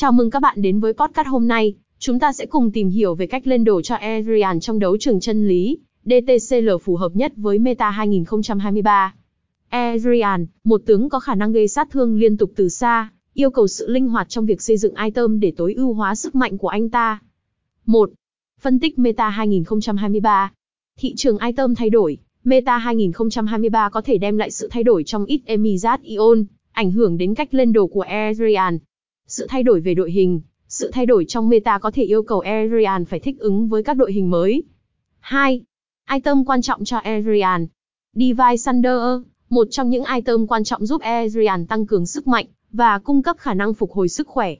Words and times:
Chào 0.00 0.12
mừng 0.12 0.30
các 0.30 0.42
bạn 0.42 0.62
đến 0.62 0.80
với 0.80 0.92
podcast 0.92 1.28
hôm 1.28 1.48
nay. 1.48 1.74
Chúng 1.98 2.18
ta 2.18 2.32
sẽ 2.32 2.46
cùng 2.46 2.70
tìm 2.72 2.88
hiểu 2.88 3.14
về 3.14 3.26
cách 3.26 3.46
lên 3.46 3.64
đồ 3.64 3.82
cho 3.82 3.94
Adrian 3.94 4.60
trong 4.60 4.78
đấu 4.78 4.96
trường 5.00 5.20
chân 5.20 5.48
lý, 5.48 5.78
DTCL 6.04 6.68
phù 6.82 6.96
hợp 6.96 7.12
nhất 7.14 7.32
với 7.36 7.58
Meta 7.58 7.90
2023. 7.90 9.14
Adrian, 9.68 10.46
một 10.64 10.82
tướng 10.86 11.08
có 11.08 11.20
khả 11.20 11.34
năng 11.34 11.52
gây 11.52 11.68
sát 11.68 11.88
thương 11.90 12.18
liên 12.18 12.36
tục 12.36 12.52
từ 12.56 12.68
xa, 12.68 13.10
yêu 13.34 13.50
cầu 13.50 13.68
sự 13.68 13.88
linh 13.88 14.08
hoạt 14.08 14.28
trong 14.28 14.46
việc 14.46 14.62
xây 14.62 14.76
dựng 14.76 14.94
item 15.04 15.40
để 15.40 15.52
tối 15.56 15.74
ưu 15.74 15.92
hóa 15.92 16.14
sức 16.14 16.34
mạnh 16.34 16.58
của 16.58 16.68
anh 16.68 16.90
ta. 16.90 17.22
1. 17.86 18.10
Phân 18.60 18.78
tích 18.78 18.98
Meta 18.98 19.28
2023 19.28 20.52
Thị 20.98 21.14
trường 21.16 21.38
item 21.38 21.74
thay 21.74 21.90
đổi, 21.90 22.18
Meta 22.44 22.78
2023 22.78 23.88
có 23.88 24.02
thể 24.02 24.18
đem 24.18 24.38
lại 24.38 24.50
sự 24.50 24.68
thay 24.70 24.82
đổi 24.82 25.04
trong 25.04 25.24
ít 25.24 25.40
emizat 25.46 25.98
Ion, 26.02 26.44
ảnh 26.72 26.90
hưởng 26.90 27.18
đến 27.18 27.34
cách 27.34 27.54
lên 27.54 27.72
đồ 27.72 27.86
của 27.86 28.02
Adrian. 28.02 28.78
Sự 29.30 29.46
thay 29.48 29.62
đổi 29.62 29.80
về 29.80 29.94
đội 29.94 30.10
hình, 30.10 30.40
sự 30.68 30.90
thay 30.92 31.06
đổi 31.06 31.24
trong 31.28 31.48
meta 31.48 31.78
có 31.78 31.90
thể 31.90 32.02
yêu 32.02 32.22
cầu 32.22 32.40
Arian 32.40 33.04
phải 33.04 33.20
thích 33.20 33.38
ứng 33.38 33.68
với 33.68 33.82
các 33.82 33.94
đội 33.94 34.12
hình 34.12 34.30
mới. 34.30 34.62
2. 35.20 35.64
Item 36.12 36.44
quan 36.44 36.62
trọng 36.62 36.84
cho 36.84 36.96
Arian. 36.96 37.66
Divine 38.14 38.56
Sunder, 38.56 39.00
một 39.48 39.66
trong 39.70 39.90
những 39.90 40.04
item 40.14 40.46
quan 40.46 40.64
trọng 40.64 40.86
giúp 40.86 41.02
Arian 41.02 41.66
tăng 41.66 41.86
cường 41.86 42.06
sức 42.06 42.26
mạnh 42.26 42.46
và 42.72 42.98
cung 42.98 43.22
cấp 43.22 43.36
khả 43.38 43.54
năng 43.54 43.74
phục 43.74 43.92
hồi 43.92 44.08
sức 44.08 44.28
khỏe. 44.28 44.54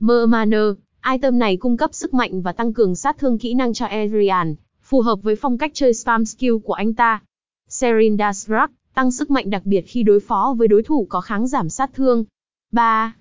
Mermaner, 0.00 0.74
item 1.12 1.38
này 1.38 1.56
cung 1.56 1.76
cấp 1.76 1.90
sức 1.94 2.14
mạnh 2.14 2.42
và 2.42 2.52
tăng 2.52 2.72
cường 2.72 2.94
sát 2.94 3.18
thương 3.18 3.38
kỹ 3.38 3.54
năng 3.54 3.72
cho 3.72 3.86
Arian, 3.86 4.54
phù 4.82 5.00
hợp 5.00 5.18
với 5.22 5.36
phong 5.36 5.58
cách 5.58 5.70
chơi 5.74 5.94
spam 5.94 6.24
skill 6.24 6.56
của 6.64 6.72
anh 6.72 6.94
ta. 6.94 7.22
Serin 7.68 8.18
Dasrak, 8.18 8.70
tăng 8.94 9.10
sức 9.10 9.30
mạnh 9.30 9.50
đặc 9.50 9.62
biệt 9.64 9.80
khi 9.80 10.02
đối 10.02 10.20
phó 10.20 10.54
với 10.58 10.68
đối 10.68 10.82
thủ 10.82 11.06
có 11.10 11.20
kháng 11.20 11.46
giảm 11.46 11.68
sát 11.68 11.90
thương. 11.94 12.24
3. 12.72 13.14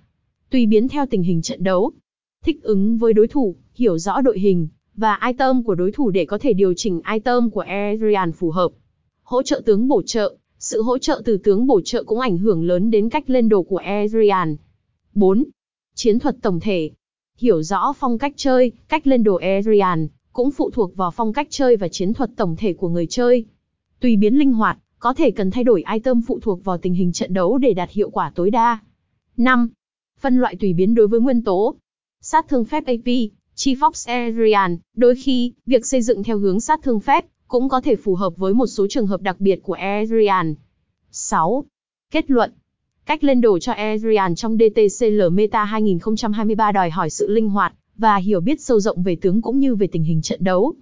Tùy 0.50 0.66
biến 0.66 0.88
theo 0.88 1.06
tình 1.06 1.24
hình 1.24 1.42
trận 1.42 1.64
đấu. 1.64 1.92
Thích 2.46 2.64
ứng 2.64 2.98
với 2.98 3.14
đối 3.14 3.28
thủ, 3.28 3.56
hiểu 3.76 3.98
rõ 3.98 4.22
đội 4.22 4.40
hình 4.40 4.68
và 4.96 5.20
item 5.28 5.64
của 5.64 5.76
đối 5.76 5.92
thủ 5.92 6.10
để 6.10 6.26
có 6.26 6.38
thể 6.38 6.54
điều 6.54 6.74
chỉnh 6.74 7.02
item 7.14 7.50
của 7.50 7.62
Adrian 7.68 8.32
phù 8.32 8.52
hợp. 8.52 8.72
Hỗ 9.24 9.44
trợ 9.44 9.62
tướng 9.66 9.88
bổ 9.88 10.02
trợ, 10.02 10.36
sự 10.60 10.82
hỗ 10.82 10.98
trợ 10.98 11.22
từ 11.26 11.38
tướng 11.38 11.68
bổ 11.68 11.82
trợ 11.82 12.04
cũng 12.04 12.20
ảnh 12.20 12.38
hưởng 12.38 12.64
lớn 12.64 12.92
đến 12.92 13.10
cách 13.10 13.30
lên 13.30 13.50
đồ 13.50 13.64
của 13.64 13.78
Adrian. 13.78 14.56
4. 15.14 15.44
Chiến 15.96 16.20
thuật 16.20 16.36
tổng 16.42 16.60
thể. 16.60 16.92
Hiểu 17.38 17.64
rõ 17.64 17.94
phong 18.00 18.18
cách 18.18 18.34
chơi, 18.36 18.72
cách 18.88 19.08
lên 19.08 19.24
đồ 19.24 19.36
Adrian, 19.36 20.08
cũng 20.34 20.52
phụ 20.52 20.70
thuộc 20.70 20.96
vào 20.96 21.12
phong 21.12 21.34
cách 21.34 21.48
chơi 21.50 21.76
và 21.76 21.88
chiến 21.88 22.14
thuật 22.14 22.30
tổng 22.36 22.56
thể 22.56 22.74
của 22.74 22.90
người 22.90 23.08
chơi. 23.10 23.46
Tùy 24.00 24.18
biến 24.18 24.40
linh 24.40 24.54
hoạt, 24.54 24.78
có 25.00 25.14
thể 25.14 25.32
cần 25.32 25.52
thay 25.52 25.64
đổi 25.64 25.84
item 25.94 26.22
phụ 26.22 26.40
thuộc 26.42 26.64
vào 26.64 26.78
tình 26.78 26.94
hình 26.94 27.12
trận 27.12 27.34
đấu 27.34 27.58
để 27.58 27.74
đạt 27.74 27.92
hiệu 27.92 28.10
quả 28.10 28.32
tối 28.36 28.52
đa. 28.52 28.80
5. 29.38 29.70
Phân 30.20 30.38
loại 30.38 30.56
tùy 30.56 30.74
biến 30.74 30.96
đối 30.96 31.08
với 31.08 31.20
nguyên 31.20 31.44
tố. 31.44 31.76
Sát 32.22 32.48
thương 32.48 32.66
phép 32.66 32.86
AP, 32.86 33.06
Chi 33.56 33.76
Fox 33.76 34.26
Adrian, 34.26 34.78
đôi 34.96 35.16
khi, 35.16 35.54
việc 35.66 35.86
xây 35.86 36.02
dựng 36.02 36.24
theo 36.24 36.38
hướng 36.38 36.60
sát 36.60 36.80
thương 36.84 37.00
phép, 37.00 37.26
cũng 37.48 37.70
có 37.70 37.82
thể 37.82 37.96
phù 37.96 38.16
hợp 38.16 38.38
với 38.38 38.54
một 38.54 38.68
số 38.68 38.88
trường 38.90 39.08
hợp 39.08 39.22
đặc 39.22 39.40
biệt 39.40 39.64
của 39.64 39.74
Adrian. 39.74 40.56
6. 41.12 41.66
Kết 42.12 42.32
luận. 42.32 42.52
Cách 43.06 43.24
lên 43.24 43.42
đồ 43.42 43.60
cho 43.60 43.72
Adrian 43.72 44.36
trong 44.36 44.58
DTCL 44.58 45.22
Meta 45.32 45.66
2023 45.66 46.72
đòi 46.72 46.90
hỏi 46.90 47.10
sự 47.10 47.28
linh 47.30 47.50
hoạt, 47.50 47.74
và 47.98 48.16
hiểu 48.16 48.42
biết 48.42 48.62
sâu 48.62 48.80
rộng 48.80 49.04
về 49.04 49.16
tướng 49.16 49.42
cũng 49.42 49.60
như 49.60 49.76
về 49.76 49.88
tình 49.88 50.04
hình 50.04 50.22
trận 50.22 50.44
đấu. 50.44 50.74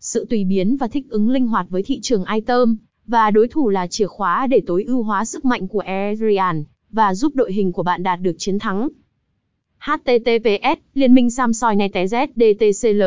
Sự 0.00 0.26
tùy 0.30 0.44
biến 0.44 0.76
và 0.76 0.88
thích 0.88 1.06
ứng 1.10 1.30
linh 1.30 1.46
hoạt 1.46 1.66
với 1.70 1.82
thị 1.82 2.00
trường 2.02 2.24
item, 2.34 2.76
và 3.06 3.30
đối 3.30 3.48
thủ 3.48 3.68
là 3.68 3.86
chìa 3.86 4.06
khóa 4.06 4.46
để 4.46 4.62
tối 4.66 4.84
ưu 4.84 5.02
hóa 5.02 5.24
sức 5.24 5.44
mạnh 5.44 5.68
của 5.68 5.80
Adrian, 5.80 6.64
và 6.92 7.14
giúp 7.14 7.34
đội 7.34 7.52
hình 7.52 7.72
của 7.72 7.82
bạn 7.82 8.02
đạt 8.02 8.20
được 8.20 8.34
chiến 8.38 8.58
thắng. 8.58 8.88
HTTPS, 9.78 10.80
Liên 10.94 11.14
minh 11.14 11.30
Samsoi 11.30 11.76
Té 11.92 12.06
DTCL 12.36 13.02